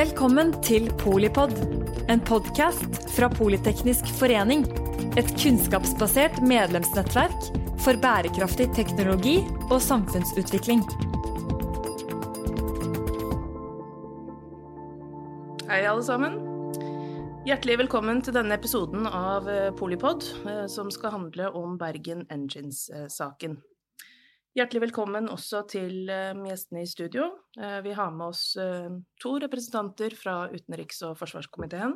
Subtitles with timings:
[0.00, 1.52] Velkommen til Polipod,
[2.08, 4.62] en podkast fra Politeknisk forening.
[5.20, 7.50] Et kunnskapsbasert medlemsnettverk
[7.84, 9.38] for bærekraftig teknologi
[9.70, 10.84] og samfunnsutvikling.
[15.70, 16.40] Hei, alle sammen.
[17.46, 23.60] Hjertelig velkommen til denne episoden av eh, Polipod, eh, som skal handle om Bergen Engines-saken.
[24.58, 27.28] Hjertelig velkommen også til eh, gjestene i studio.
[27.54, 28.56] Vi har med oss
[29.22, 31.94] to representanter fra utenriks- og forsvarskomiteen.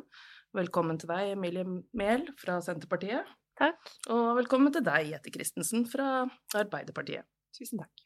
[0.55, 1.65] Velkommen til deg, Emilie
[1.98, 3.27] Mehl fra Senterpartiet.
[3.59, 3.91] Takk.
[4.11, 7.27] Og velkommen til deg, Jette Christensen fra Arbeiderpartiet.
[7.55, 8.05] Tusen takk.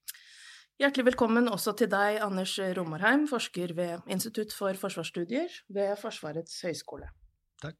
[0.78, 7.08] Hjertelig velkommen også til deg, Anders Romarheim, forsker ved Institutt for forsvarsstudier ved Forsvarets høgskole.
[7.60, 7.76] Takk.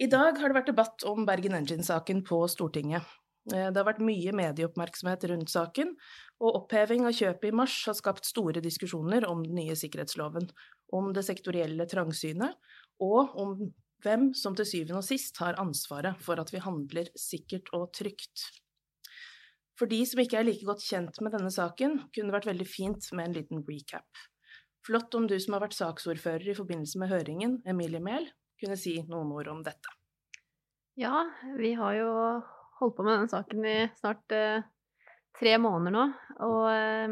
[0.00, 3.04] I dag har det vært debatt om Bergen Engine-saken på Stortinget.
[3.52, 5.92] Eh, det har vært mye medieoppmerksomhet rundt saken,
[6.40, 10.48] og oppheving av kjøpet i mars har skapt store diskusjoner om den nye sikkerhetsloven,
[10.96, 12.56] om det sektorielle trangsynet,
[13.04, 13.56] og om
[14.04, 18.50] hvem som til syvende og sist har ansvaret for at vi handler sikkert og trygt.
[19.78, 22.68] For de som ikke er like godt kjent med denne saken, kunne det vært veldig
[22.68, 24.06] fint med en liten recap.
[24.84, 28.28] Flott om du som har vært saksordfører i forbindelse med høringen, Emilie Mehl,
[28.60, 29.96] kunne si noen ord om dette.
[31.00, 31.24] Ja,
[31.58, 32.10] vi har jo
[32.80, 34.64] holdt på med denne saken i snart eh,
[35.38, 36.06] tre måneder nå.
[36.46, 37.08] Og eh,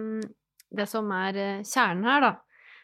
[0.72, 2.32] det som er eh, kjernen her, da,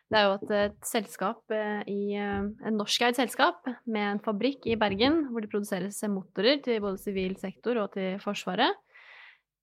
[0.08, 5.26] det er jo at et selskap i En norskeid selskap med en fabrikk i Bergen
[5.28, 8.72] hvor det produseres motorer til både sivil sektor og til Forsvaret.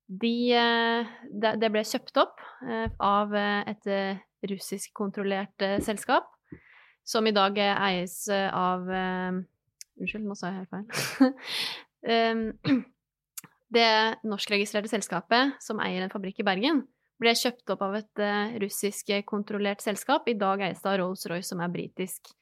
[0.05, 0.53] De,
[1.33, 2.45] det ble kjøpt opp
[3.01, 3.89] av et
[4.45, 6.29] russisk-kontrollert selskap,
[7.01, 12.85] som i dag eies av Unnskyld, nå sa jeg helt feil.
[13.73, 16.83] Det norskregistrerte selskapet som eier en fabrikk i Bergen,
[17.21, 20.27] ble kjøpt opp av et uh, russisk-kontrollert selskap.
[20.29, 22.33] I dag eies det av Rolls-Royce, som er britisk.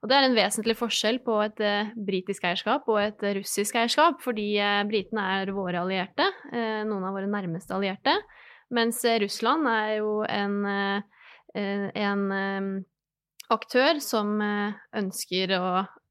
[0.00, 4.22] Og det er en vesentlig forskjell på et uh, britisk eierskap og et russisk eierskap,
[4.24, 4.54] fordi
[4.88, 6.30] britene er våre allierte,
[6.88, 8.14] noen av våre nærmeste allierte,
[8.70, 10.60] mens Russland er jo en,
[11.58, 12.22] en
[13.50, 15.64] aktør som ønsker å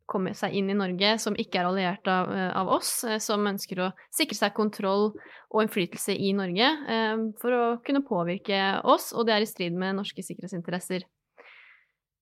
[0.09, 3.45] komme seg inn i Norge, som ikke er alliert av, eh, av, oss, eh, som
[3.47, 5.11] ønsker å sikre seg kontroll
[5.49, 9.77] og innflytelse i Norge eh, for å kunne påvirke oss, og det er i strid
[9.77, 11.05] med norske sikkerhetsinteresser.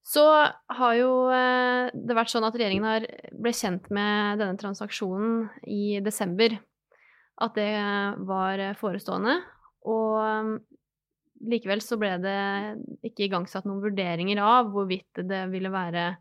[0.07, 3.03] Så har jo det vært sånn at regjeringen har,
[3.35, 6.55] ble kjent med denne transaksjonen i desember.
[7.43, 7.73] At det
[8.23, 9.33] var forestående.
[9.83, 10.61] Og
[11.51, 12.37] likevel så ble det
[13.09, 16.13] ikke igangsatt noen vurderinger av hvorvidt det ville være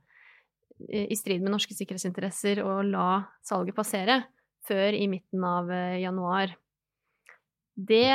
[0.89, 4.23] i strid med norske sikkerhetsinteresser å la salget passere
[4.67, 6.55] før i midten av eh, januar.
[7.77, 8.09] Det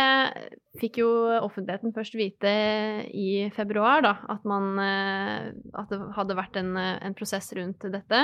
[0.82, 2.52] fikk jo offentligheten først vite
[3.14, 8.22] i februar, da, at, man, eh, at det hadde vært en, en, prosess rundt dette.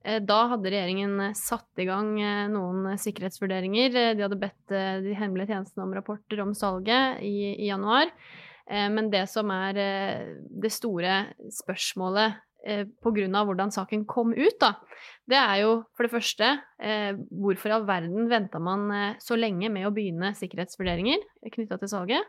[0.00, 2.14] Eh, da hadde regjeringen satt i gang
[2.52, 4.16] noen sikkerhetsvurderinger.
[4.16, 8.12] De hadde bedt de hemmelige tjenestene om rapporter om salget i, i januar.
[8.70, 9.74] Men det som er
[10.62, 11.14] det store
[11.50, 13.44] spørsmålet eh, pga.
[13.44, 14.74] hvordan saken kom ut, da,
[15.30, 16.50] det er jo for det første
[16.82, 21.80] eh, hvorfor i all verden venta man eh, så lenge med å begynne sikkerhetsvurderinger knytta
[21.80, 22.28] til salget?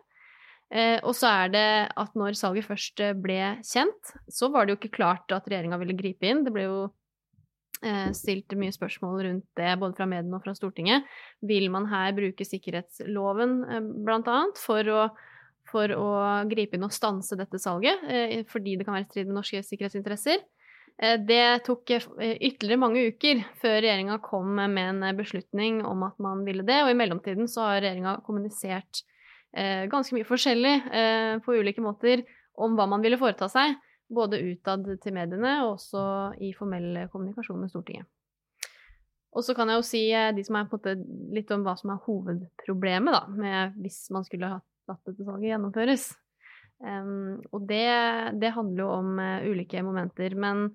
[0.71, 1.67] Eh, og så er det
[1.99, 5.79] at når salget først eh, ble kjent, så var det jo ikke klart at regjeringa
[5.81, 6.45] ville gripe inn.
[6.45, 6.77] Det ble jo
[7.83, 11.09] eh, stilt mye spørsmål rundt det, både fra mediene og fra Stortinget.
[11.43, 13.59] Vil man her bruke sikkerhetsloven,
[14.05, 15.03] blant annet, for å
[15.71, 16.07] for å
[16.51, 19.61] gripe inn og stanse dette salget, eh, fordi det kan være i strid med norske
[19.65, 20.43] sikkerhetsinteresser.
[21.01, 26.19] Eh, det tok eh, ytterligere mange uker før regjeringa kom med en beslutning om at
[26.19, 29.05] man ville det, og i mellomtiden så har regjeringa kommunisert
[29.51, 30.77] ganske mye forskjellig
[31.43, 32.21] på ulike måter
[32.55, 33.73] om hva man ville foreta seg,
[34.07, 36.03] både utad til mediene og også
[36.39, 38.07] i formell kommunikasjon med Stortinget.
[39.35, 40.95] Og så kan jeg jo si de som måte
[41.35, 46.11] litt om hva som er hovedproblemet da, hvis man skulle hatt at dette salget gjennomføres.
[46.81, 47.85] Um, og det,
[48.41, 50.33] det, handler jo om uh, ulike momenter.
[50.37, 50.69] Men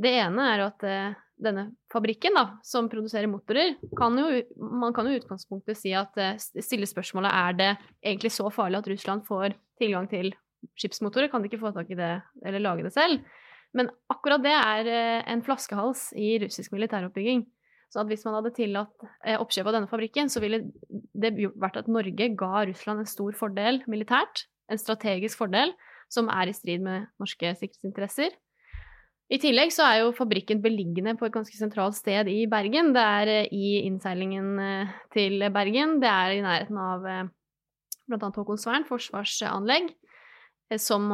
[0.00, 5.06] det ene er at uh, denne fabrikken, da, som produserer motorer, kan jo, man kan
[5.06, 7.70] jo i utgangspunktet si at uh, stille spørsmålet er det
[8.00, 10.32] egentlig så farlig at Russland får tilgang til
[10.78, 12.12] skipsmotorer, kan de ikke få tak i det
[12.46, 13.22] eller lage det selv?
[13.74, 14.88] Men akkurat det er
[15.32, 17.46] en flaskehals i russisk militæroppbygging.
[17.92, 21.90] Så hvis man hadde tillatt eh, oppkjøp av denne fabrikken, så ville det vært at
[21.92, 25.74] Norge ga Russland en stor fordel militært, en strategisk fordel,
[26.12, 28.32] som er i strid med norske sikkerhetsinteresser.
[29.32, 32.94] I tillegg så er jo fabrikken beliggende på et ganske sentralt sted i Bergen.
[32.96, 35.98] Det er eh, i innseilingen eh, til Bergen.
[36.00, 37.06] Det er i nærheten av
[38.08, 38.18] bl.a.
[38.24, 39.92] Haakonsvern forsvarsanlegg.
[40.80, 41.12] som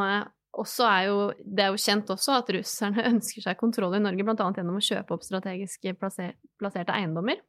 [0.60, 4.26] også er jo Det er jo kjent også at russerne ønsker seg kontroll i Norge,
[4.26, 4.50] bl.a.
[4.56, 7.40] gjennom å kjøpe opp strategisk plasserte eiendommer.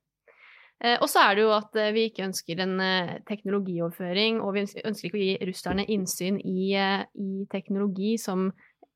[0.80, 2.78] Og så er det jo at vi ikke ønsker en
[3.28, 8.46] teknologioverføring, og vi ønsker ikke å gi russerne innsyn i, i teknologi som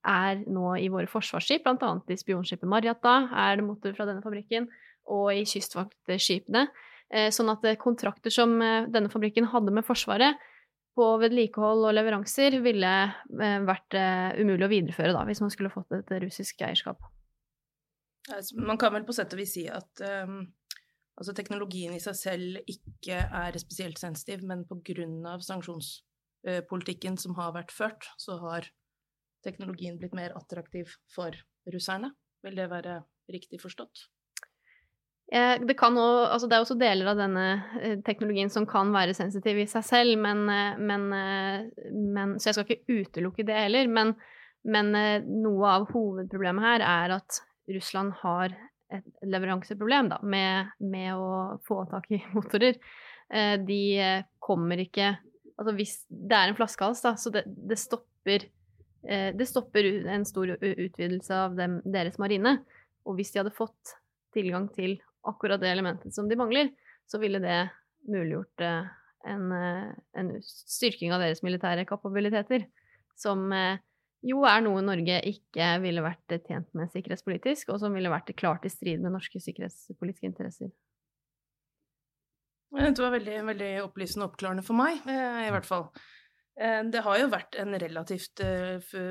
[0.08, 1.92] er nå i våre forsvarsskip, bl.a.
[2.08, 4.70] i spionskipet Marjata er det motor fra denne fabrikken,
[5.12, 6.68] og i kystvaktskipene.
[7.14, 10.40] Eh, sånn at eh, kontrakter som eh, denne fabrikken hadde med Forsvaret
[10.94, 12.94] på vedlikehold og leveranser, ville
[13.68, 13.98] vært
[14.38, 17.02] umulig å videreføre da, hvis man skulle fått et russisk eierskap.
[18.56, 20.46] Man kan vel på sett og vis si at um,
[21.20, 25.36] altså teknologien i seg selv ikke er spesielt sensitiv, men pga.
[25.50, 28.70] sanksjonspolitikken som har vært ført, så har
[29.44, 31.36] teknologien blitt mer attraktiv for
[31.74, 32.14] russerne.
[32.44, 33.02] Vil det være
[33.32, 34.08] riktig forstått?
[35.34, 37.44] Det, også, altså det, er også deler av denne
[37.82, 42.52] eh, teknologien som kan være sensitiv i seg selv, men, eh, men, eh, men, Så
[42.52, 43.88] jeg skal ikke utelukke det heller.
[43.90, 44.14] Men,
[44.62, 44.92] men,
[45.42, 47.40] noe av hovedproblemet her er at
[47.74, 48.54] Russland har
[48.94, 52.78] et leveranseproblem da, med, med å få tak i motorer.
[53.34, 53.84] De
[54.44, 55.16] kommer ikke
[55.54, 58.48] Altså hvis det er en flaskehals, da, så det, det stopper
[59.06, 62.56] Det stopper en stor utvidelse av dem, deres marine.
[63.06, 63.94] Og hvis de hadde fått
[64.34, 64.98] tilgang til
[65.28, 66.70] akkurat det elementet som de mangler,
[67.10, 67.58] så ville det
[68.10, 68.86] muliggjort eh,
[69.32, 69.90] en, eh,
[70.20, 72.68] en styrking av deres militære kapabiliteter,
[73.20, 73.82] som eh,
[74.24, 78.66] jo er noe Norge ikke ville vært tjent med sikkerhetspolitisk, og som ville vært klart
[78.68, 80.72] i strid med norske sikkerhetspolitiske interesser.
[82.74, 85.92] Det var veldig, veldig opplysende og oppklarende for meg, i hvert fall.
[86.54, 88.42] Det har jo vært en relativt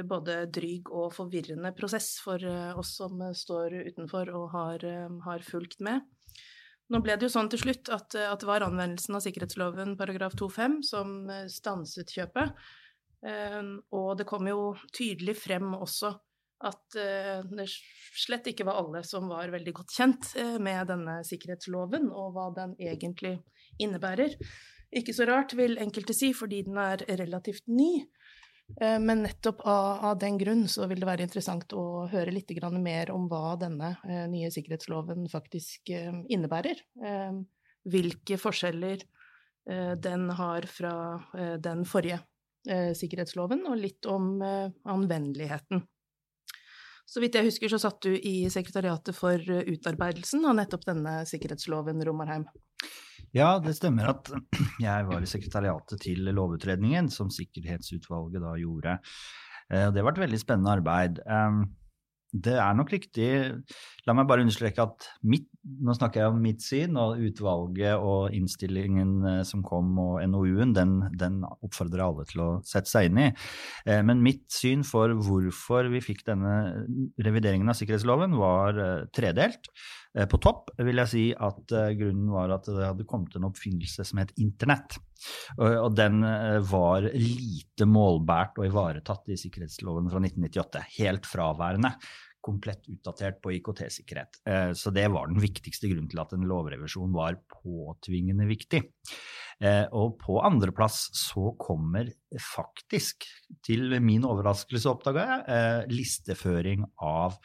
[0.07, 2.39] både dryg og forvirrende prosess for
[2.79, 4.85] oss som står utenfor og har,
[5.27, 6.05] har fulgt med.
[6.93, 10.35] Nå ble det jo sånn til slutt at, at det var anvendelsen av sikkerhetsloven paragraf
[10.37, 12.53] 2-5 som eh, stanset kjøpet.
[13.25, 13.63] Eh,
[13.97, 16.13] og det kom jo tydelig frem også
[16.69, 22.11] at eh, det slett ikke var alle som var veldig godt kjent med denne sikkerhetsloven,
[22.13, 23.39] og hva den egentlig
[23.81, 24.37] innebærer.
[24.93, 28.05] Ikke så rart, vil enkelte si, fordi den er relativt ny.
[28.81, 33.11] Eh, men nettopp av, den grunn så vil det være interessant å høre litt mer
[33.13, 36.85] om hva denne eh, nye sikkerhetsloven faktisk eh, innebærer.
[37.83, 39.03] Hvilke forskjeller
[40.03, 40.93] den har fra
[41.63, 42.19] den forrige
[42.99, 45.83] sikkerhetsloven, og litt om anvendeligheten.
[47.07, 52.03] Så vidt jeg husker, så satt du i sekretariatet for utarbeidelsen av nettopp denne sikkerhetsloven,
[52.07, 52.47] Romarheim.
[53.37, 54.29] Ja, det stemmer at
[54.83, 58.99] jeg var i sekretariatet til lovutredningen, som Sikkerhetsutvalget da gjorde.
[59.73, 61.23] Eh, det var et veldig spennende arbeid.
[62.33, 63.29] Det er nok riktig.
[64.09, 68.35] La meg bare understreke at mitt, nå snakker jeg om mitt syn, og utvalget og
[68.35, 73.21] innstillingen eh, som kom og NOU-en, den, den, oppfordrer alle til å sette seg inn
[73.23, 73.29] i.
[73.87, 76.57] Eh, men mitt syn for hvorfor vi fikk denne
[77.23, 79.71] revideringen av sikkerhetsloven, var eh, tredelt.
[80.29, 84.19] På topp vil jeg si at grunnen var at det hadde kommet en oppfinnelse som
[84.21, 84.99] het internett.
[85.57, 86.19] Og den
[86.69, 90.85] var lite målbært og ivaretatt i sikkerhetsloven fra 1998.
[90.99, 91.95] Helt fraværende
[92.45, 94.41] komplett utdatert på IKT-sikkerhet.
[94.49, 98.83] Eh, så det var den viktigste grunnen til at en lovrevisjon var påtvingende viktig.
[99.63, 102.11] Eh, og på andreplass så kommer
[102.55, 103.29] faktisk,
[103.63, 107.39] til min overraskelse oppdaga jeg, eh, listeføring av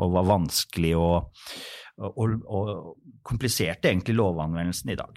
[0.00, 1.16] og var vanskelig og,
[2.08, 2.66] og, og,
[3.26, 5.12] kompliserte egentlig lovanvendelsen i dag.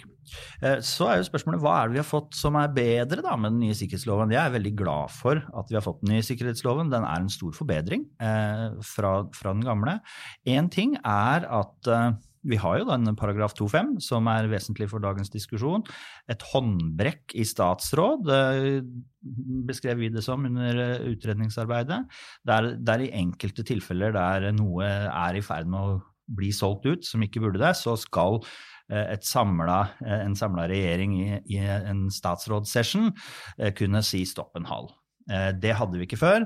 [0.61, 3.35] Eh, så er jo spørsmålet hva er det vi har fått som er bedre da,
[3.39, 4.33] med den nye sikkerhetsloven.
[4.35, 6.93] Jeg er veldig glad for at vi har fått den nye sikkerhetsloven.
[6.93, 9.99] Den er en stor forbedring eh, fra, fra, den gamle.
[10.49, 12.09] Én ting er at eh,
[12.47, 15.83] vi har jo den paragraf 2-5, som er vesentlig for dagens diskusjon.
[16.31, 18.79] Et håndbrekk i statsråd, eh,
[19.67, 21.99] beskrev vi det som under eh, utredningsarbeidet.
[22.47, 27.05] Der, der i enkelte tilfeller der noe er i ferd med å bli solgt ut
[27.05, 28.39] som ikke burde det, så skal
[29.25, 33.11] samlet, eh, en samla regjering i, i en statsrådssession
[33.57, 34.91] eh, kunne si stopp en hal.
[35.61, 36.45] Det hadde vi ikke før.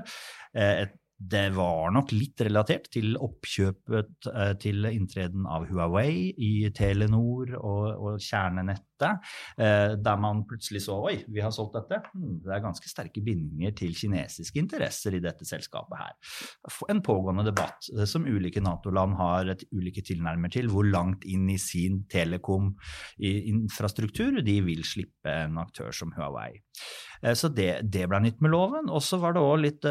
[1.24, 7.84] Det var nok litt relatert til oppkjøpet eh, til inntreden av Huawei i Telenor og,
[7.94, 11.96] og kjernenettet, eh, der man plutselig så oi, vi har solgt dette.
[12.12, 16.12] Hmm, det er ganske sterke bindinger til kinesiske interesser i dette selskapet her.
[16.92, 21.46] En pågående debatt eh, som ulike Nato-land har et ulike tilnærmer til, hvor langt inn
[21.52, 26.52] i sin telekom-infrastruktur de vil slippe en aktør som Huawei.
[27.34, 28.90] Så det, det ble nytt med loven.
[28.92, 29.84] Og så var det òg litt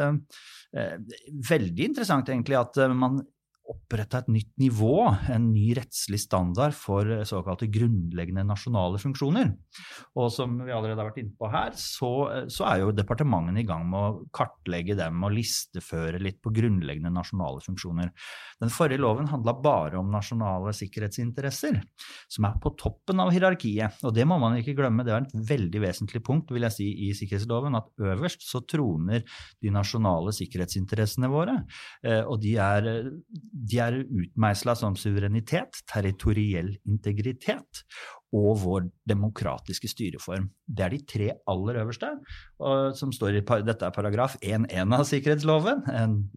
[0.74, 0.98] Eh,
[1.50, 3.19] veldig interessant egentlig at eh, man
[3.72, 4.96] oppretta et nytt nivå,
[5.32, 9.53] en ny rettslig standard for såkalte grunnleggende nasjonale funksjoner.
[10.20, 12.12] Og som vi allerede har vært inne på her, så,
[12.51, 17.13] så er jo departementene i gang med å kartlegge dem og listeføre litt på grunnleggende
[17.13, 18.12] nasjonale funksjoner.
[18.63, 21.79] Den forrige loven handla bare om nasjonale sikkerhetsinteresser,
[22.32, 24.03] som er på toppen av hierarkiet.
[24.03, 26.89] Og det må man ikke glemme, det er et veldig vesentlig punkt vil jeg si,
[27.08, 29.24] i sikkerhetsloven, at øverst så troner
[29.63, 31.62] de nasjonale sikkerhetsinteressene våre.
[32.03, 32.91] Eh, og de er
[33.53, 37.83] de er utmeisla som suverenitet, territoriell integritet
[38.34, 40.48] og vår demokratiske styreform.
[40.66, 42.10] Det er de tre aller øverste,
[42.98, 45.84] som står i dette er paragraf 1.1 av sikkerhetsloven.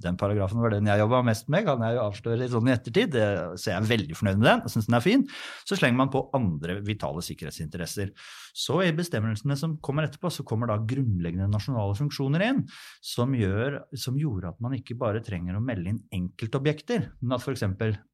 [0.02, 3.16] Den paragrafen var den jeg jobba mest med, kan jeg jo avsløre sånn i ettertid.
[3.56, 5.24] Så jeg er veldig fornøyd med den og syns den er fin.
[5.64, 8.12] Så slenger man på andre vitale sikkerhetsinteresser.
[8.56, 12.62] Så i bestemmelsene som kommer etterpå, så kommer da grunnleggende nasjonale funksjoner inn,
[13.04, 17.44] som, gjør, som gjorde at man ikke bare trenger å melde inn enkeltobjekter, men at
[17.44, 17.66] f.eks.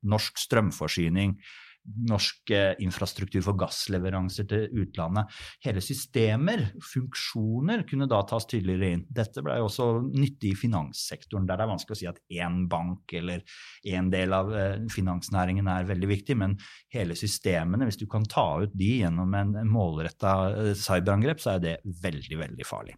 [0.07, 1.39] norsk strømforsyning
[1.83, 5.31] norsk eh, infrastruktur for gassleveranser til utlandet.
[5.65, 9.05] Hele systemer, funksjoner, kunne da tas tydeligere inn.
[9.11, 12.63] Dette ble jo også nyttig i finanssektoren, der det er vanskelig å si at én
[12.71, 13.43] bank eller
[13.89, 16.57] én del av eh, finansnæringen er veldig viktig, men
[16.95, 21.65] hele systemene, hvis du kan ta ut de gjennom en målretta eh, cyberangrep, så er
[21.67, 22.97] det veldig, veldig farlig.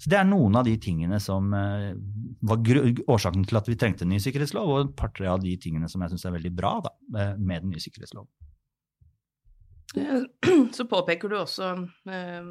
[0.00, 2.58] Så Det er noen av de tingene som var
[3.12, 6.02] årsaken til at vi trengte en ny sikkerhetslov, og et par-tre av de tingene som
[6.02, 6.92] jeg syns er veldig bra da,
[7.38, 8.21] med den nye sikkerhetsloven.
[10.72, 11.72] Så påpeker du også
[12.08, 12.46] eh,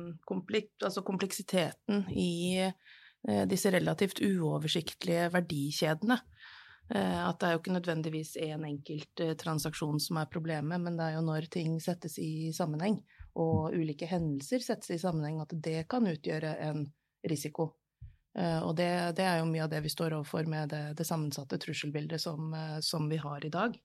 [0.85, 6.19] altså kompleksiteten i eh, disse relativt uoversiktlige verdikjedene.
[6.93, 10.97] Eh, at det er jo ikke nødvendigvis én en enkelt transaksjon som er problemet, men
[10.97, 13.01] det er jo når ting settes i sammenheng,
[13.41, 16.85] og ulike hendelser settes i sammenheng, at det kan utgjøre en
[17.29, 17.71] risiko.
[18.31, 21.57] Og det, det er jo mye av det vi står overfor med det, det sammensatte
[21.59, 23.75] trusselbildet som, som vi har i dag.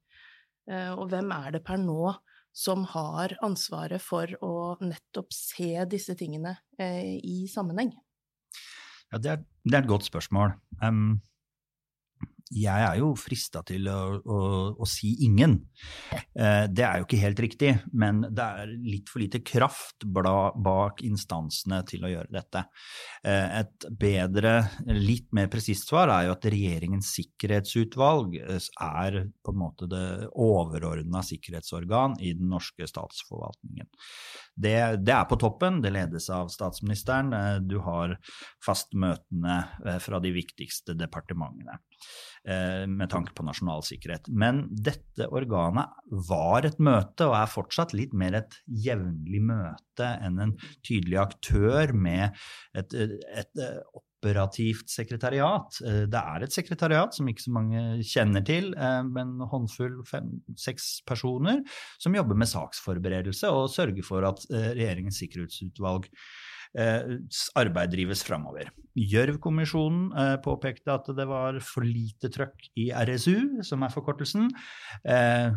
[0.95, 2.13] Og hvem er det per nå
[2.57, 7.93] som har ansvaret for å nettopp se disse tingene eh, i sammenheng?
[9.13, 10.57] Ja, det er, det er, et godt spørsmål.
[10.81, 11.19] Um,
[12.55, 14.41] jeg er jo frista til å, å,
[14.79, 15.57] å, si ingen.
[16.37, 21.03] Eh, det er jo ikke helt riktig, men det er litt for lite kraft bak
[21.07, 22.62] instansene til å gjøre dette.
[23.26, 24.55] Eh, et bedre,
[24.95, 30.07] litt mer presist svar er jo at Regjeringens sikkerhetsutvalg eh, er på en måte det
[30.31, 33.91] overordna sikkerhetsorgan i den norske statsforvaltningen.
[34.57, 37.35] Det, det, er på toppen, det ledes av statsministeren.
[37.69, 38.15] Du har
[38.65, 41.79] fastmøtene møtene fra de viktigste departementene
[42.47, 44.29] med tanke på nasjonal sikkerhet.
[44.31, 45.91] Men dette organet
[46.29, 50.53] var et møte, og er fortsatt litt mer et jevnlig møte enn en
[50.87, 52.37] tydelig aktør med
[52.79, 53.65] et, et, et
[54.26, 55.79] operativt sekretariat.
[55.85, 61.03] Eh, det er et sekretariat som ikke så mange kjenner til, eh, men håndfull fem-seks
[61.07, 61.62] personer
[61.99, 66.09] som jobber med saksforberedelse og sørger for at eh, regjeringens sikkerhetsutvalg
[66.75, 68.73] arbeid drives framover.
[68.96, 74.49] Gjørv-kommisjonen eh, påpekte at det var for lite trøkk i RSU, som er forkortelsen.
[75.04, 75.52] Eh,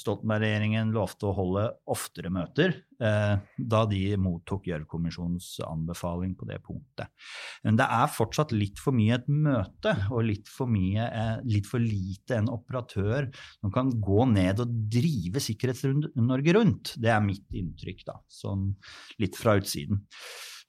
[0.00, 7.12] Stoltenberg-regjeringen lovte å holde oftere møter eh, da de mottok Gjørv-kommisjonens anbefaling på det punktet.
[7.62, 11.06] Men det er fortsatt litt for mye et møte og litt for, mye,
[11.46, 13.30] litt for lite en operatør
[13.60, 16.96] som kan gå ned og drive Sikkerhets-Norge rundt.
[16.98, 18.72] Det er mitt inntrykk, da, sånn
[19.22, 20.02] litt fra utsiden.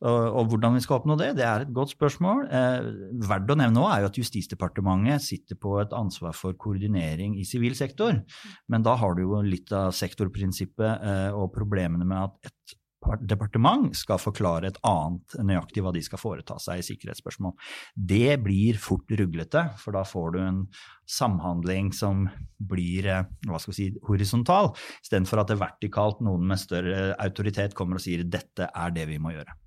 [0.03, 2.43] Og, hvordan vi skal oppnå det, det er et godt spørsmål.
[2.51, 2.87] Eh,
[3.23, 7.47] verdt å nevne nå er jo at Justisdepartementet sitter på et ansvar for koordinering i
[7.47, 8.19] sivil sektor.
[8.67, 12.79] Men da har du jo litt av sektorprinsippet eh, og problemene med at et
[13.27, 17.55] departement skal forklare et annet nøyaktig hva de skal foreta seg i sikkerhetsspørsmål.
[17.95, 20.61] Det blir fort ruglete, for da får du en
[21.09, 22.27] samhandling som
[22.59, 27.11] blir eh, hva skal vi si, horisontal, istedenfor at det er vertikalt noen med større
[27.23, 29.62] autoritet kommer og sier dette er det vi må gjøre.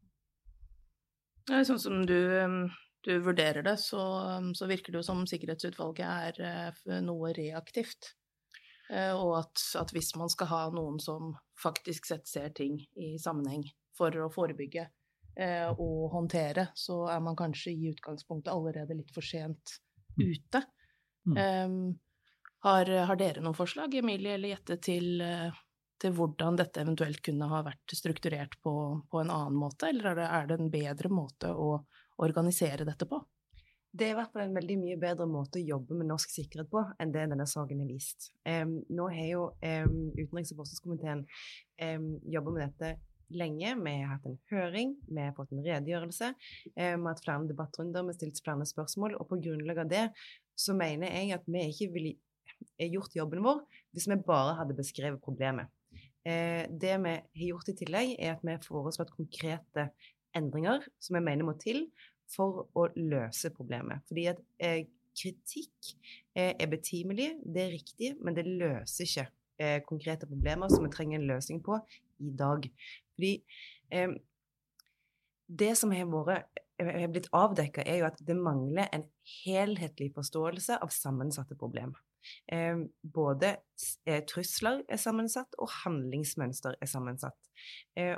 [1.47, 2.19] Ja, sånn som du,
[3.07, 4.03] du vurderer det, så,
[4.55, 8.15] så, virker det jo som Sikkerhetsutvalget er eh, noe reaktivt.
[8.91, 13.17] Eh, og at, at, hvis man skal ha noen som faktisk sett ser ting i
[13.19, 13.65] sammenheng
[13.97, 14.85] for å forebygge
[15.39, 19.79] eh, og håndtere, så er man kanskje i utgangspunktet allerede litt for sent
[20.19, 20.27] mm.
[20.27, 20.63] ute.
[21.27, 21.39] Mm.
[21.39, 21.79] Um,
[22.67, 25.55] har, har, dere noen forslag, Emilie eller Jette, til, eh,
[26.03, 28.75] til, hvordan dette eventuelt kunne ha vært strukturert på,
[29.11, 31.71] på en annen måte, eller er det, er det en bedre måte å
[32.23, 33.21] organisere dette på?
[33.97, 36.69] Det er i hvert fall en veldig mye bedre måte å jobbe med norsk sikkerhet
[36.69, 38.31] på enn det denne saken har vist.
[38.45, 42.91] Um, nå har jo um, utenriks- og forsvarskomiteen um, jobba med dette
[43.33, 43.73] lenge.
[43.87, 46.29] Vi har hatt en høring, vi har fått en redegjørelse,
[46.75, 49.17] vi har hatt flere debattrunder, vi har stilt flere spørsmål.
[49.17, 50.05] Og på grunnlag av det
[50.61, 52.15] så mener jeg at vi ikke ville
[52.93, 53.65] gjort jobben vår
[53.97, 55.73] hvis vi bare hadde beskrevet problemet.
[56.27, 59.91] Eh, det vi har gjort i tillegg, er at vi har foreslått konkrete
[60.37, 61.87] endringer som vi mener må til
[62.31, 64.03] for å løse problemet.
[64.11, 64.85] Fordi at eh,
[65.17, 65.95] kritikk
[66.37, 69.31] eh, er betimelig, det er riktig, men det løser ikke
[69.89, 71.79] konkrete problemer som vi trenger en løsning på
[72.21, 72.67] i dag.
[73.17, 73.31] Fordi
[73.91, 74.17] eh,
[75.47, 79.07] det som har, vært, eh, blitt avdekka, er jo at det mangler en
[79.45, 82.01] helhetlig forståelse av sammensatte problemer.
[82.53, 83.57] Eh, både
[84.29, 87.39] trusler er sammensatt, og handlingsmønster er sammensatt.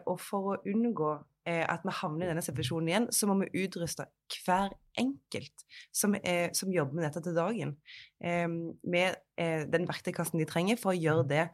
[0.07, 1.13] og for å unngå
[1.49, 5.63] Eh, at vi havner i denne situasjonen igjen, så må vi utruste hver enkelt
[5.95, 7.73] som, er, som jobber med dette til dagen,
[8.21, 11.47] eh, med eh, den verktøykassen de trenger for å gjøre det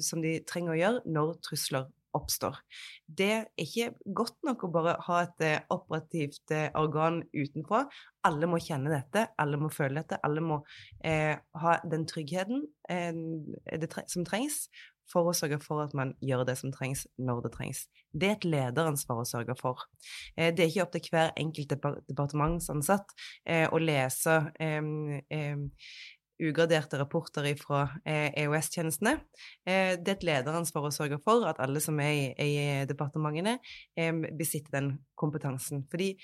[0.00, 2.58] som de trenger å gjøre når trusler oppstår.
[3.06, 7.84] Det er ikke godt nok å bare ha et operativt organ utenfra.
[8.26, 10.60] Alle må kjenne dette, alle må føle dette, alle må
[11.04, 14.66] eh, ha den tryggheten eh, tre som trengs
[15.10, 17.82] for å sørge for at man gjør det som trengs, når det trengs.
[18.12, 19.86] Det er et lederansvar å sørge for.
[20.36, 21.74] Eh, det er ikke opp til hver enkelt
[22.08, 25.64] departementsansatt eh, å lese eh,
[26.40, 29.16] ugraderte rapporter fra EOS-tjenestene.
[29.64, 32.54] Det er et lederansvar å sørge for at alle som er i,
[32.88, 33.58] departementene,
[34.38, 35.84] besitter den kompetansen.
[35.92, 36.14] Fordi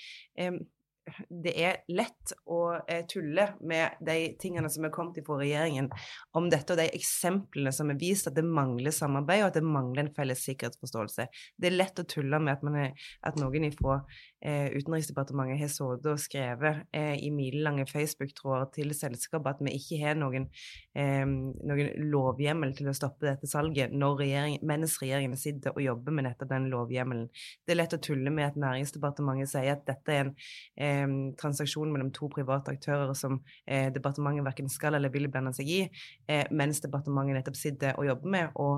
[1.29, 5.89] det er lett å eh, tulle med de tingene som er kommet fra regjeringen
[6.37, 9.65] om dette, og de eksemplene som er vist at det mangler samarbeid, og at det
[9.65, 11.27] mangler en felles sikkerhetsforståelse.
[11.57, 13.99] Det er lett å tulle med at, er, at noen fra
[14.41, 20.01] eh, Utenriksdepartementet har sittet og skrevet eh, i milelange Facebook-tråder til selskapet at vi ikke
[20.03, 20.49] har noen,
[20.97, 26.27] eh, noen, lovhjemmel til å stoppe dette salget, regjering, mens regjeringen sitter og jobber med
[26.27, 27.27] nettopp den lovhjemmelen.
[27.65, 30.33] Det er lett å tulle med at Næringsdepartementet sier at dette er en
[30.75, 30.96] eh,
[31.39, 35.81] transaksjon mellom to private aktører som eh, departementet verken skal eller vil blande seg i,
[36.27, 38.69] eh, mens departementet nettopp sitter og jobber med å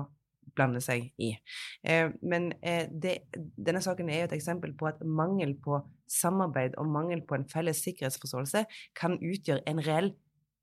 [0.56, 1.32] blande seg i.
[1.86, 3.16] Eh, men eh, det,
[3.56, 5.80] denne saken er jo et eksempel på at mangel på
[6.10, 8.64] samarbeid og mangel på en felles sikkerhetsforståelse
[8.98, 10.12] kan utgjøre en reell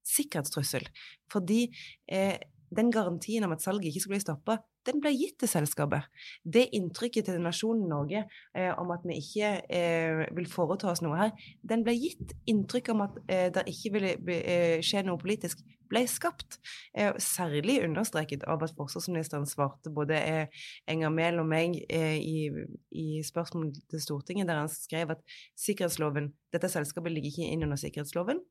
[0.08, 0.88] sikkerhetstrussel.
[1.32, 1.67] Fordi
[2.12, 2.38] eh,
[2.76, 6.08] den garantien om at salget ikke skal bli stoppa, den ble gitt til selskapet.
[6.43, 8.23] Det inntrykket til nasjonen Norge
[8.56, 12.36] eh, om at vi ikke eh, vil foreta oss noe her, den ble gitt.
[12.50, 16.60] Inntrykk om at eh, det ikke ville eh, skje noe politisk, ble skapt.
[16.97, 22.47] Eh, særlig understreket av at forsvarsministeren svarte både eh, Enger Mehl og meg i,
[22.91, 25.23] i spørsmål til Stortinget, der han skrev at
[25.60, 28.43] sikkerhetsloven, dette selskapet ligger ikke inn under sikkerhetsloven.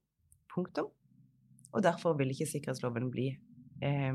[0.53, 0.93] Punktum.
[1.77, 3.35] Og derfor vil ikke sikkerhetsloven bli
[3.85, 4.13] eh,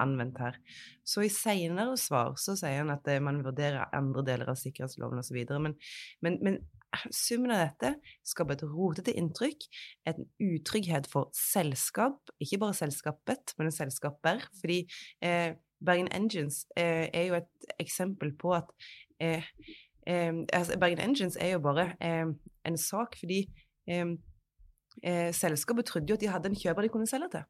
[0.00, 0.58] anvendt her.
[1.04, 5.22] Så i senere svar så sier han at eh, man vurderer andre deler av sikkerhetsloven
[5.22, 5.40] osv.
[5.58, 5.76] Men,
[6.24, 6.60] men, men
[7.14, 7.94] summen av dette
[8.26, 9.66] skaper et rotete inntrykk,
[10.10, 14.42] en utrygghet for selskap, ikke bare selskapet, men selskaper.
[14.60, 14.82] Fordi
[15.24, 18.74] eh, Bergen Engines eh, er jo et eksempel på at
[19.20, 19.46] eh,
[20.06, 23.46] eh altså Bergen Engines er jo bare en sak fordi
[25.32, 27.44] selskapet trodde jo at de hadde en kjøper de kunne selge til.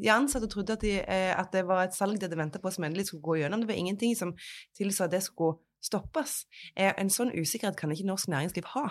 [0.00, 2.72] De ansatte trodde at, de, eh, at, det var et salg de hadde venta på
[2.72, 3.60] som endelig skulle gå gjennom.
[3.62, 4.34] Det var ingenting som
[4.78, 6.44] tilsa at det skulle stoppes.
[6.76, 8.86] Eh, en sånn usikkerhet kan ikke norsk næringsliv ha.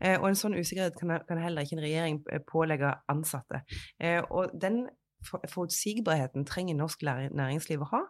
[0.00, 3.64] Eh, og en sånn usikkerhet kan, heller ikke en regjering pålegge ansatte.
[4.30, 4.86] Og den
[5.24, 8.02] forutsigbarheten trenger norsk næringsliv å ha.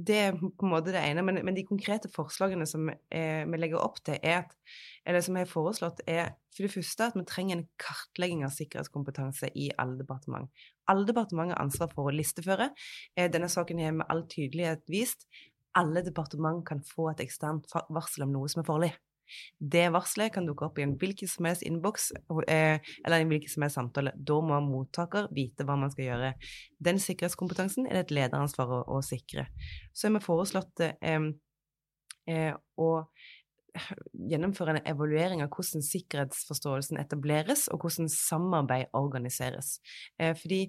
[0.00, 3.98] det er på en måte det ene, men, de konkrete forslagene som vi legger opp
[4.06, 4.54] til, er at,
[5.04, 8.54] eller som jeg har foreslått, er for det første at vi trenger en kartlegging av
[8.54, 10.50] sikkerhetskompetanse i alle departement.
[10.90, 12.70] Alle departementer har ansvar for å listeføre.
[13.14, 15.28] Eh, denne saken har med all tydelighet vist
[15.78, 18.90] alle departement kan få et eksternt varsel om noe som er farlig.
[19.62, 22.08] Det varselet kan dukke opp i en hvilken som helst innboks
[22.50, 24.12] eh, eller en hvilken som helst samtale.
[24.16, 26.32] Da må mottaker vite hva man skal gjøre.
[26.82, 29.46] Den sikkerhetskompetansen er det et lederansvar å, å sikre.
[29.94, 31.28] Så har vi foreslått eh,
[32.26, 32.90] eh, å
[34.30, 39.78] gjennomføre en evaluering av hvordan sikkerhetsforståelsen etableres, og hvordan samarbeid organiseres.
[40.20, 40.62] Eh, fordi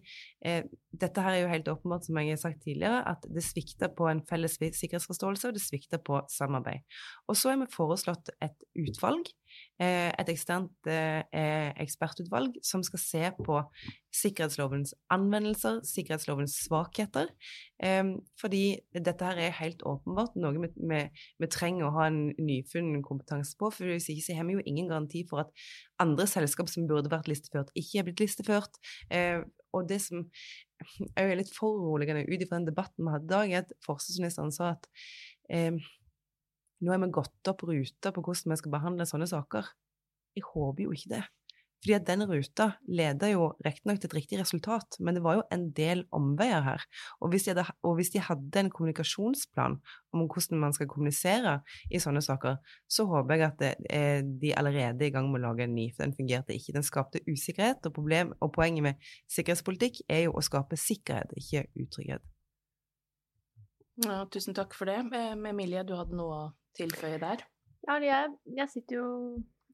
[0.45, 3.91] eh, dette her er jo helt åpenbart, som jeg har sagt tidligere, at det svikter
[3.97, 6.85] på en felles sikkerhetsforståelse, og det svikter på samarbeid.
[7.27, 9.31] Og så har vi foreslått et utvalg
[9.81, 13.57] et eksternt eh, ekspertutvalg som skal se på
[14.13, 17.31] sikkerhetslovens anvendelser, sikkerhetslovens svakheter.
[17.81, 18.03] Eh,
[18.39, 18.63] fordi
[18.93, 21.01] dette her er helt åpenbart noe vi, vi,
[21.41, 23.71] vi trenger å ha en nyfunnen kompetanse på.
[23.73, 25.65] For hvis ikke så har vi jo ingen garanti for at
[26.03, 28.77] andre selskap som burde vært listeført, ikke er blitt listeført.
[29.71, 30.25] Og det som
[31.15, 34.75] er litt foruroligende ut ifra den debatten vi hadde i dag, er at forsvarsministeren sa
[34.75, 34.89] at
[36.81, 39.69] nå har vi gått opp ruta på hvordan vi skal behandle sånne saker.
[40.37, 41.23] Jeg håper jo ikke det.
[41.81, 45.45] Fordi at den ruta leder jo riktignok til et riktig resultat, men det var jo
[45.49, 46.83] en del omveier her.
[47.25, 49.79] Og hvis, de hadde, og hvis de hadde en kommunikasjonsplan
[50.13, 51.55] om hvordan man skal kommunisere
[51.89, 53.73] i sånne saker, så håper jeg at det,
[54.43, 56.77] de allerede er i gang med å lage en ny, for den fungerte ikke.
[56.77, 61.65] Den skapte usikkerhet, og, problem, og poenget med sikkerhetspolitikk er jo å skape sikkerhet, ikke
[61.81, 62.29] utrygghet.
[64.05, 65.01] Ja, tusen takk for det.
[65.49, 67.45] Emilie, du hadde noe å tilføye der?
[67.88, 69.07] Ja, jeg, jeg sitter jo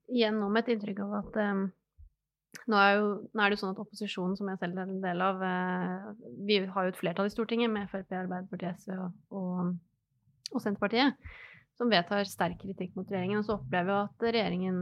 [0.07, 1.65] igjen nå med et inntrykk av at um,
[2.67, 5.03] nå, er jo, nå, er det jo sånn at opposisjonen, som jeg selv er en
[5.03, 6.07] del av uh,
[6.47, 9.75] Vi har jo et flertall i Stortinget med Frp, Arbeiderpartiet, SV og, og,
[10.53, 11.29] og, Senterpartiet,
[11.77, 13.43] som vedtar sterk kritikk mot regjeringen.
[13.43, 14.81] Og så opplever jeg at regjeringen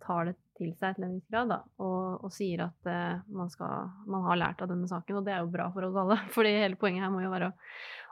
[0.00, 3.50] tar det til seg til en viss grad da, og, og sier at uh, man,
[3.52, 5.20] skal, man, har lært av denne saken.
[5.20, 7.52] Og det er jo bra for oss alle, fordi hele poenget her må jo være
[7.52, 7.56] å,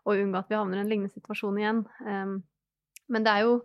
[0.04, 1.84] å unngå at vi havner i en lignende situasjon igjen.
[2.04, 2.40] Um,
[3.12, 3.60] men det er jo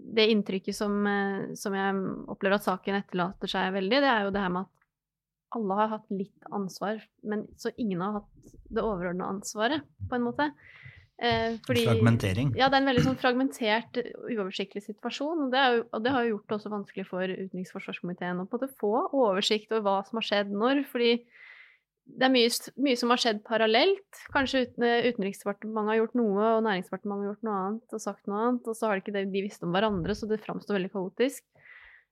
[0.00, 4.34] det inntrykket som, eh, som, jeg opplever at saken etterlater seg veldig, det er jo
[4.34, 4.76] det her med at
[5.58, 10.26] alle har hatt litt ansvar, men så ingen har hatt det overordna ansvaret, på en
[10.28, 10.46] måte.
[11.20, 12.52] Eh, fordi, Fragmentering.
[12.56, 13.98] Ja, det er en veldig sånn fragmentert,
[14.30, 15.42] uoversiktlig situasjon.
[15.44, 18.40] Og det, jo, og det har jo gjort det også vanskelig for utenriks- og forsvarskomiteen
[18.40, 18.46] å
[18.80, 20.84] få oversikt over hva som har skjedd når.
[20.88, 21.12] fordi
[22.18, 22.48] det er mye,
[22.82, 24.10] mye, som har skjedd parallelt.
[24.34, 28.40] Kanskje uten, Utenriksdepartementet har gjort noe, og Næringsdepartementet har gjort noe annet og sagt noe
[28.44, 30.94] annet, og så har de ikke det de visste om hverandre, så det framstår veldig
[30.94, 31.42] kaotisk.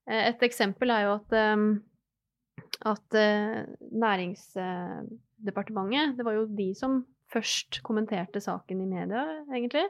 [0.09, 1.69] Eh, et eksempel er jo at, ehm,
[2.93, 3.59] at eh,
[4.05, 6.93] Næringsdepartementet Det var jo de som
[7.33, 9.87] først kommenterte saken i media, egentlig.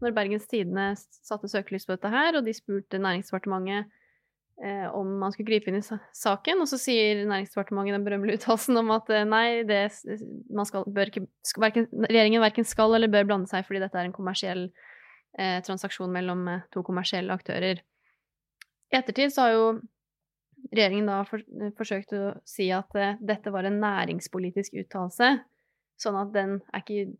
[0.00, 3.90] Når Bergens Tidende satte søkelys på dette her, og de spurte Næringsdepartementet eh,
[4.92, 6.60] om man skulle gripe inn i saken.
[6.60, 11.24] Og så sier Næringsdepartementet den berømmelige uttalelsen om at eh, nei, det, skal, ikke,
[11.62, 14.66] verken, regjeringen verken skal eller bør blande seg fordi dette er en kommersiell
[15.38, 17.80] eh, transaksjon mellom eh, to kommersielle aktører.
[18.90, 19.64] I ettertid så har jo
[20.68, 25.32] regjeringen da for, eh, forsøkt å si at eh, dette var en næringspolitisk uttalelse,
[26.00, 27.10] sånn at den er ikke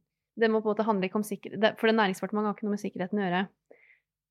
[0.41, 2.83] det må på en måte handle ikke om sikkerhet, For Næringsdepartementet har ikke noe med
[2.85, 3.41] sikkerheten å gjøre.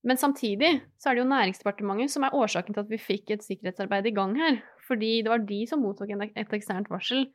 [0.03, 3.43] Men samtidig så er det jo Næringsdepartementet som er årsaken til at vi fikk et
[3.43, 4.61] sikkerhetsarbeid i gang her.
[4.87, 7.27] Fordi det var de som mottok et eksternt varsel.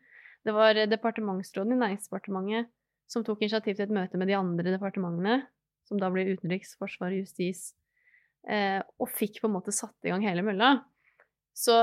[0.44, 2.72] Det var departementsråden i Næringsdepartementet
[3.10, 5.42] som tok initiativ til et møte med de andre departementene,
[5.84, 7.74] som da blir utenriks, forsvar, justis,
[8.48, 10.78] eh, og fikk på en måte satt i gang hele mølla.
[11.54, 11.74] Så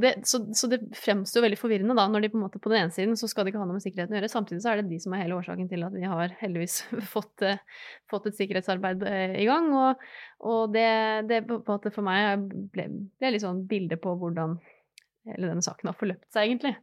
[0.00, 2.82] det, så, så, det, fremstår veldig forvirrende da, når de på en måte på den
[2.82, 4.82] ene siden så skal de ikke ha noe med sikkerheten å gjøre, samtidig så er
[4.82, 6.82] det de som er hele årsaken til at vi har heldigvis
[7.14, 7.62] fått, eh,
[8.12, 9.70] fått et sikkerhetsarbeid eh, i gang.
[9.72, 10.04] Og,
[10.52, 10.90] og det,
[11.32, 12.86] det, på en måte for meg ble,
[13.16, 14.58] ble litt sånn bilde på hvordan
[15.30, 16.76] hele denne saken har forløpt seg, egentlig.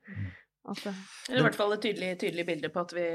[0.67, 0.75] Mm.
[0.83, 0.93] det
[1.29, 3.05] Eller i hvert fall et tydelig, tydelig, bilde på at vi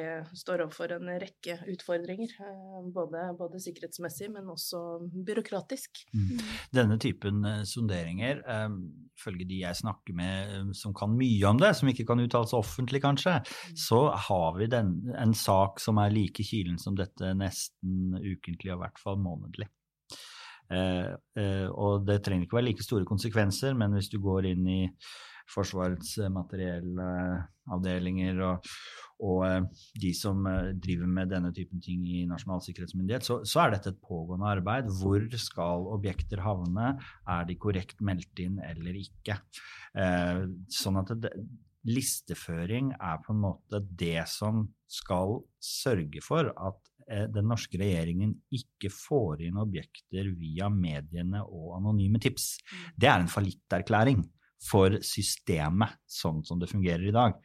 [0.41, 2.33] står overfor en rekke utfordringer.
[2.41, 4.81] Eh, både, både sikkerhetsmessig, men også
[5.29, 6.05] byråkratisk.
[6.15, 6.23] Mm.
[6.31, 6.55] mm.
[6.73, 8.41] Denne typen uh, sonderinger,
[9.19, 12.63] ifølge de jeg snakker med som kan mye om det, som ikke kan uttale seg
[12.63, 13.77] offentlig kanskje, mm.
[13.85, 18.79] så har vi den, en sak som er like kilen som dette nesten ukentlig, og
[18.79, 19.69] i hvert fall månedlig.
[20.73, 24.65] Uh, uh, og det trenger ikke være like store konsekvenser, men hvis du går inn
[24.73, 24.81] i
[25.51, 28.57] Forsvarets materiellavdelinger og,
[29.23, 29.63] og, eh,
[30.03, 33.91] de som eh, driver med denne typen ting i Nasjonal sikkerhetsmyndighet, så, så, er dette
[33.95, 34.85] et pågående arbeid.
[35.01, 36.87] Hvor skal objekter havne?
[37.31, 39.35] Er de korrekt meldt inn eller ikke?
[39.99, 40.41] Eh,
[40.73, 41.33] sånn at det,
[41.89, 48.37] listeføring er på en måte det som skal sørge for at eh, den norske regjeringen
[48.55, 52.55] ikke får inn objekter via mediene og anonyme tips.
[52.95, 54.23] Det er en fallitterklæring
[54.63, 57.39] for systemet sånn som det fungerer i dag.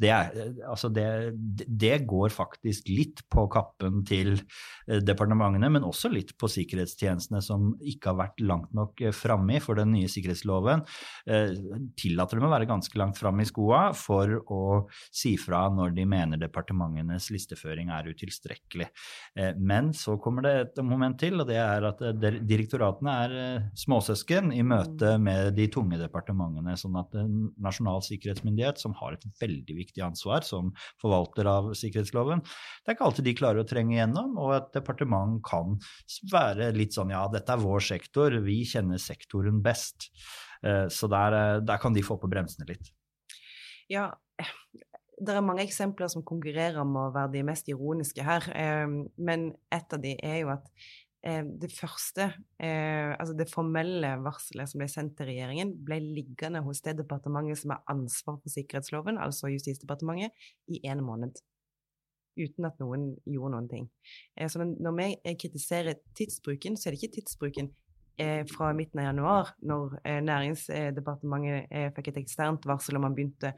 [0.00, 1.06] Det, er, altså det,
[1.36, 7.70] det, går faktisk litt på kappen til eh, departementene, men også litt på sikkerhetstjenestene som
[7.78, 9.62] ikke har vært langt nok framme i.
[9.62, 10.82] for den nye sikkerhetsloven.
[11.30, 11.54] Eh,
[12.00, 14.64] tillater dem å være ganske langt framme i skoa for å
[15.14, 18.88] si fra når de mener departementenes listeføring er utilstrekkelig.
[19.38, 23.36] Eh, men så kommer det et moment til, og det er at eh, direktoratene er
[23.44, 26.63] eh, småsøsken i møte med de tunge departementene.
[26.80, 30.72] Sånn at en Nasjonal sikkerhetsmyndighet, som har et veldig viktig ansvar som
[31.02, 32.42] forvalter av sikkerhetsloven.
[32.44, 35.76] Det er ikke alltid de klarer å trenge igjennom, og et departement kan
[36.32, 40.10] være litt sånn ja, dette er vår sektor, vi kjenner sektoren best.
[40.64, 42.92] Eh, så der, eh, der kan de få på bremsene litt.
[43.92, 44.10] Ja,
[45.20, 49.52] det er mange eksempler som konkurrerer om å være de mest ironiske her, eh, men
[49.72, 50.66] et av de er jo at
[51.24, 52.26] det første,
[52.60, 57.62] eh, altså det formelle varselet som ble sendt til regjeringen, ble liggende hos det departementet
[57.62, 60.36] som har ansvar for sikkerhetsloven, altså Justisdepartementet,
[60.68, 61.40] i en måned.
[62.36, 63.88] Uten at noen gjorde noen ting.
[64.36, 67.72] Eh, så når vi kritiserer tidsbruken, så er det ikke tidsbruken
[68.46, 73.50] fra midten av januar, når Næringsdepartementet fikk et eksternt varsel om man begynte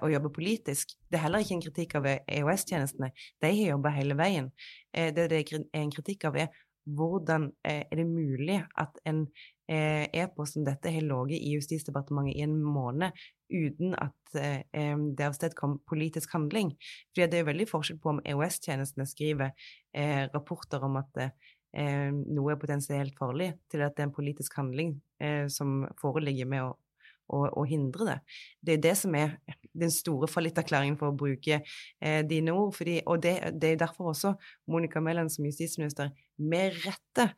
[0.00, 0.94] å jobbe politisk.
[1.12, 3.10] Det er heller ikke en kritikk av EOS-tjenestene.
[3.44, 4.48] De har jobba hele veien.
[4.96, 6.48] Det det er en kritikk av, er
[6.96, 9.24] hvordan eh, er det mulig at en
[9.68, 13.12] eh, e-post som dette har ligget i Justisdepartementet i en måned
[13.48, 16.72] uten at eh, det avstedkom politisk handling?
[17.12, 19.54] Fordi det er veldig forskjell på om EOS-tjenestene skriver
[20.34, 21.16] rapporter om at
[21.72, 24.92] noe er potensielt farlig, til at det er en politisk handling
[25.52, 26.76] som foreligger med å
[27.28, 28.18] å, å, hindre det.
[28.64, 29.36] Det er det som er
[29.78, 32.74] den store fallitterklæringen for å bruke eh, dine ord.
[32.76, 34.34] Fordi, og det, det, er derfor også
[34.70, 37.30] Monica Mæland som justisminister med rette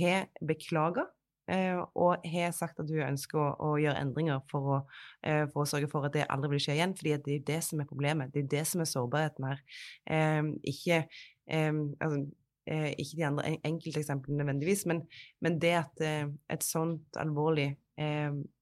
[0.00, 1.06] har beklaga
[1.52, 4.80] eh, og har sagt at hun ønsker å, å gjøre endringer for å,
[5.26, 6.96] eh, for å, sørge for at det aldri vil skje igjen.
[6.98, 8.34] fordi det er det som er problemet.
[8.34, 9.62] Det er det som er sårbarheten her.
[10.10, 10.42] Eh,
[10.74, 12.22] ikke eh, altså,
[12.66, 15.04] eh, ikke de andre enkelteksemplene nødvendigvis, men,
[15.40, 17.85] men det at et sånt alvorlig eh,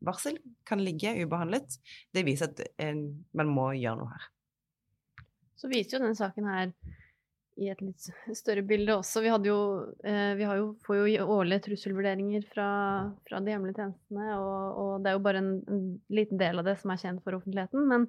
[0.04, 1.78] varsel kan ligge ubehandlet,
[2.14, 2.94] det viser at eh,
[3.34, 4.28] man må gjøre noe her.
[5.58, 6.74] Så viser jo denne saken her
[7.62, 9.22] i et litt større bilde også.
[9.22, 9.58] Vi, jo,
[10.06, 12.68] eh, vi jo, får jo årlige trusselvurderinger fra,
[13.28, 16.66] fra de hemmelige tjenestene, og, og, det er jo bare en, en, liten del av
[16.66, 17.86] det som er kjent for offentligheten.
[17.90, 18.08] Men,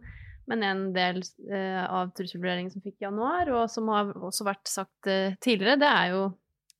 [0.50, 4.70] men en del eh, av trusselvurderingen som fikk i januar, og som har også vært
[4.70, 6.26] sagt eh, tidligere, det er jo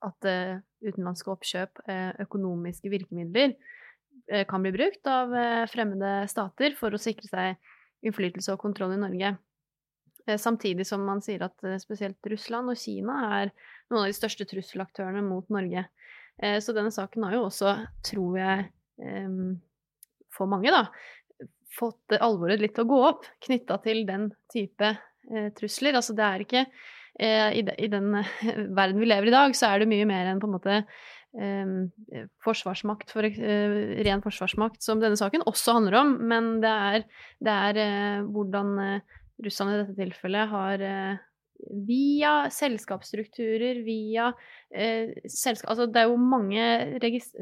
[0.06, 3.85] at eh, utenlandske oppkjøp, eh, økonomiske virkemidler, Eh,
[4.50, 9.02] kan bli brukt av eh, fremmede stater for å sikre seg innflytelse og kontroll i
[9.02, 9.36] Norge.
[10.26, 13.54] Eh, samtidig som man sier at spesielt Russland og Kina er
[13.90, 15.88] noen av de største trusselaktørene mot Norge.
[16.36, 17.70] Så denne saken har jo også,
[18.04, 18.64] tror jeg,
[20.36, 20.82] for mange, da,
[21.72, 24.90] fått alvoret litt til å gå opp knytta til den type
[25.56, 25.96] trusler.
[25.96, 26.66] Altså det er ikke
[27.56, 28.10] i den
[28.82, 30.82] verden vi lever i dag, så er det mye mer enn på en måte
[31.42, 36.18] eh, forsvarsmakt, for, eh, ren forsvarsmakt, som denne saken også handler om.
[36.32, 37.06] Men det er,
[37.44, 41.24] det er eh, hvordan eh, Russland i dette tilfellet har eh,
[41.88, 44.32] via selskapsstrukturer, via
[45.32, 46.66] selskap, Altså det er jo mange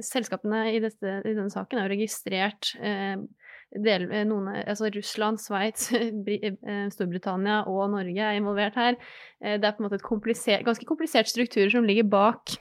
[0.05, 5.89] Selskapene i, dette, i, denne saken er jo registrert del, noen, altså Russland, Sveits,
[6.93, 8.99] Storbritannia og Norge er involvert her.
[9.41, 12.53] Det er på en måte komplisert, ganske komplisert strukturer som ligger bak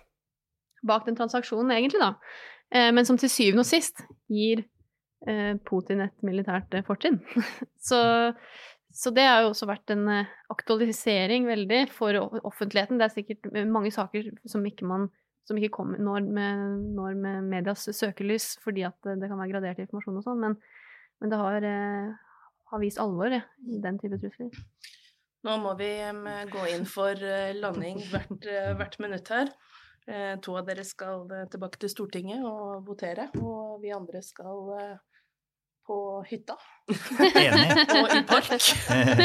[0.86, 2.14] bak den transaksjonen, egentlig, da.
[2.72, 4.00] Eh, men som til syvende og sist
[4.32, 4.64] gir
[5.28, 7.20] eh, Putin et militært eh, fortrinn.
[7.88, 8.00] så,
[8.88, 10.06] så, det har jo også vært en
[10.52, 13.00] aktualisering veldig for offentligheten.
[13.00, 15.10] Det er sikkert mange saker som ikke man
[15.42, 16.58] som ikke kommer, når, med,
[16.94, 20.52] når med medias søkelys fordi at det kan være gradert informasjon og sånn, men,
[21.18, 21.64] men, det har,
[22.70, 24.52] har vist alvor i den type trusler.
[25.42, 25.90] Nå må vi
[26.46, 27.18] gå inn for
[27.58, 28.46] landing hvert,
[28.78, 29.50] hvert minutt her.
[30.06, 34.72] Eh, to av dere skal eh, tilbake til Stortinget og votere, og vi andre skal
[34.74, 34.96] eh,
[35.86, 36.56] på hytta.
[37.44, 37.68] Enig.
[38.00, 38.66] og i park.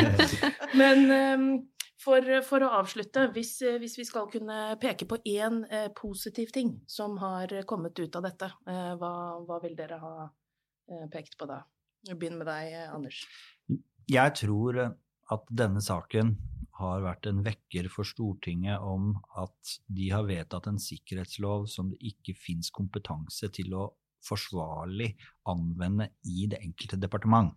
[0.81, 1.47] Men ehm,
[1.97, 5.63] for, for, å avslutte, hvis, hvis, vi skal kunne peke på én
[5.97, 9.13] positiv ting som har kommet ut av dette, eh, hva,
[9.47, 10.29] hva, vil dere ha
[11.11, 11.63] pekt på da?
[12.07, 13.25] Begynn med deg, Anders.
[14.07, 16.37] Jeg tror at denne saken
[16.77, 21.99] har vært en vekker for Stortinget om at de har vedtatt en sikkerhetslov som det
[22.11, 23.87] ikke fins kompetanse til å
[24.27, 25.13] forsvarlig
[25.49, 27.53] anvende i det enkelte departement.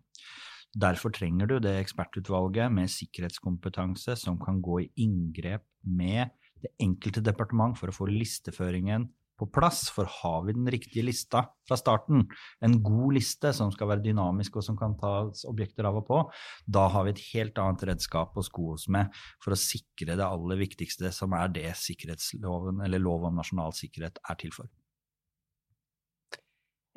[0.70, 6.30] Derfor trenger du det ekspertutvalget med sikkerhetskompetanse som kan gå i inngrep med
[6.62, 9.08] det enkelte departement for å få listeføringen
[9.40, 12.26] på plass, for har vi den riktige lista fra starten,
[12.64, 16.20] en god liste som skal være dynamisk og som kan tas objekter av og på,
[16.68, 19.10] da har vi et helt annet redskap å sko oss med
[19.42, 24.20] for å sikre det aller viktigste, som er det sikkerhetsloven, eller lov om nasjonal sikkerhet,
[24.28, 24.70] er til for.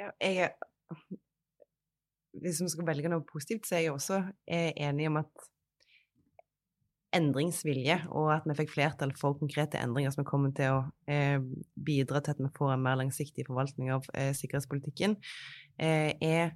[0.01, 0.51] Ja, jeg
[2.33, 5.49] Hvis vi skal velge noe positivt, så er jeg også enig om at
[7.15, 11.39] endringsvilje, og at vi fikk flertall for konkrete endringer som kommer til å eh,
[11.75, 15.17] bidra til at vi får en mer langsiktig forvaltning av eh, sikkerhetspolitikken,
[15.77, 16.53] eh, er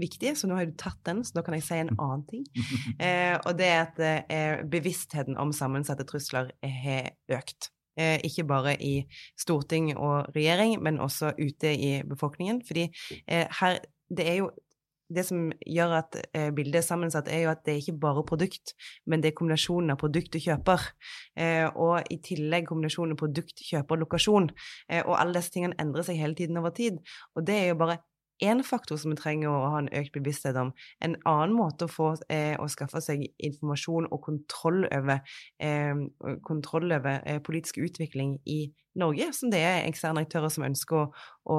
[0.00, 0.34] viktig.
[0.38, 2.46] Så nå har du tatt den, så da kan jeg si en annen ting.
[3.02, 7.70] Eh, og det er at eh, bevisstheten om sammensatte trusler har økt.
[7.98, 8.92] Eh, ikke bare i
[9.40, 12.62] storting og regjering, men også ute i befolkningen.
[12.66, 12.86] Fordi
[13.26, 13.80] her
[14.12, 14.50] det er jo
[15.14, 18.24] det som gjør at eh, bildet er sammensatt, er jo at det er ikke bare
[18.28, 18.74] produkt,
[19.06, 20.86] men det er kombinasjonen av produkt og kjøper.
[21.38, 24.50] Eh, og i tillegg kombinasjonen av produkt, kjøper lokasjon.
[24.88, 27.02] Eh, og alle disse tingene endrer seg hele tiden over tid.
[27.36, 28.00] Og det er jo bare
[28.42, 30.72] én faktor som vi trenger å ha en økt bevissthet om.
[31.04, 35.22] En annen måte å få eh, å skaffe seg informasjon og kontroll over,
[35.62, 35.94] eh,
[36.46, 38.64] kontroll over eh, politisk utvikling i
[38.98, 41.04] Norge, som det er eksterne aktører som ønsker å,
[41.54, 41.58] å,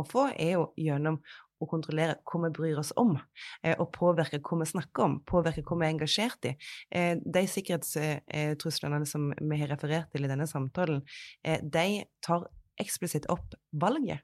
[0.00, 1.18] å få, er jo gjennom
[1.62, 3.14] å kontrollere hva vi bryr oss om,
[3.62, 6.54] eh, og påvirke hva vi snakker om, påvirke hva vi er engasjert i.
[6.90, 11.02] Eh, de sikkerhetstruslene som vi har referert til i denne samtalen,
[11.44, 12.48] eh, de tar
[12.80, 14.20] eksplisitt opp valget.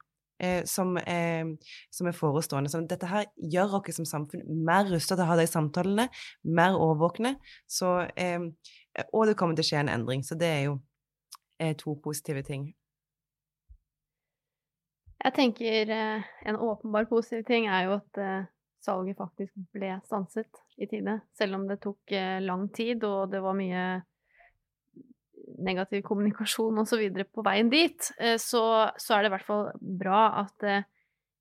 [0.65, 2.71] Som, som, er forestående.
[2.73, 6.07] Så dette her gjør oss som samfunn mer rustet til å ha de samtalene,
[6.49, 7.35] mer årvåkne.
[7.69, 10.25] Så, og det kommer til å skje en endring.
[10.25, 10.79] Så det er jo
[11.77, 12.71] to positive ting.
[15.21, 18.47] Jeg tenker eh, en åpenbar positiv ting er jo at eh,
[18.81, 21.19] salget faktisk ble stanset i tide.
[21.37, 23.85] Selv om det tok eh, lang tid, og det var mye
[25.61, 27.05] negativ kommunikasjon osv.
[27.35, 28.07] på veien dit,
[28.39, 28.63] så,
[28.97, 30.65] så, er det i hvert fall bra at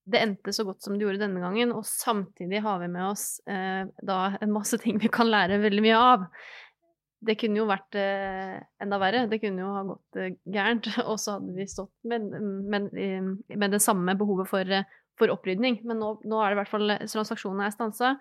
[0.09, 1.71] det endte så godt som det gjorde denne gangen.
[1.77, 6.01] Og samtidig har vi med oss da en masse ting vi kan lære veldig mye
[6.01, 6.25] av
[7.25, 9.25] det kunne jo vært eh, enda verre.
[9.32, 13.75] Det kunne jo ha gått eh, gærent, og så hadde vi stått med, med, med
[13.75, 14.88] det samme behovet for, eh,
[15.19, 15.82] for opprydning.
[15.89, 18.15] Men nå, nå, er det i hvert fall transaksjonene er stansa.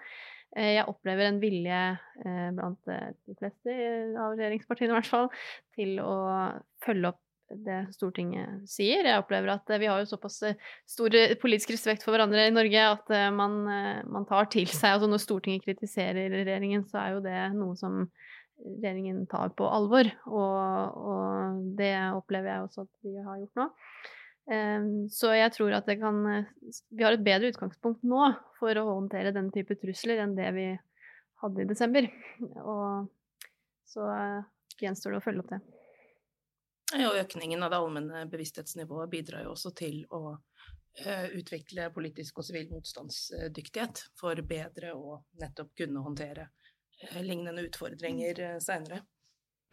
[0.57, 1.79] Eh, jeg opplever en vilje
[2.25, 3.73] eh, blant eh, de fleste
[4.17, 5.33] av regjeringspartiene i hvert fall
[5.77, 6.15] til å
[6.85, 7.25] følge opp
[7.65, 9.07] det Stortinget sier.
[9.09, 10.43] Jeg opplever at vi har jo såpass
[10.85, 13.63] stor politisk respekt for hverandre i Norge at man,
[14.05, 18.03] man tar til seg Altså når Stortinget kritiserer regjeringen, så er jo det noe som
[18.65, 20.11] regjeringen tar på alvor.
[20.27, 23.69] Og, og, det opplever jeg også at de har gjort nå.
[25.13, 29.35] Så jeg tror at det kan Vi har et bedre utgangspunkt nå for å håndtere
[29.37, 30.69] den type trusler enn det vi
[31.43, 32.09] hadde i desember.
[32.65, 33.11] Og
[33.89, 34.07] så
[34.81, 35.61] gjenstår det å følge opp det.
[36.97, 40.39] Ja, økningen av det allmenne bevissthetsnivået bidrar jo også til å
[41.37, 46.49] utvikle politisk og sivil motstandsdyktighet for bedre å nettopp kunne håndtere
[47.21, 49.03] lignende utfordringer eh, seinere.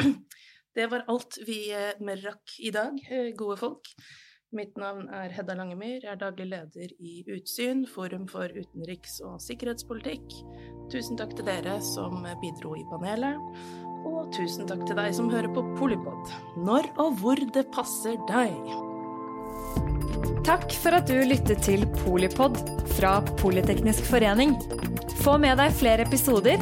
[0.75, 2.99] Det var alt vi eh, rakk i dag,
[3.37, 3.91] gode folk.
[4.55, 9.39] Mitt navn er Hedda Langemyr, jeg er daglig leder i Utsyn, Forum for utenriks- og
[9.43, 10.35] sikkerhetspolitikk.
[10.93, 13.41] Tusen takk til dere som bidro i panelet,
[14.05, 18.55] og tusen takk til deg som hører på Polipod, når og hvor det passer deg.
[20.45, 22.59] Takk for at du lyttet til Polipod
[22.95, 24.53] fra Politeknisk forening.
[25.25, 26.61] Få med deg flere episoder